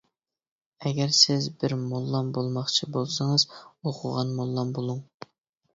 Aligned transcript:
-ئەگەر 0.43 1.13
سىز 1.17 1.49
بىر 1.63 1.75
موللام 1.83 2.33
بولماقچى 2.39 2.91
بولسىڭىز، 2.97 3.47
ئوقۇغان 3.69 4.35
موللام 4.41 4.75
بولۇڭ. 4.81 5.07